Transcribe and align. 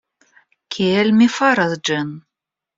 Kiel 0.77 1.13
mi 1.19 1.29
faras 1.37 1.79
ĝin? 1.93 2.13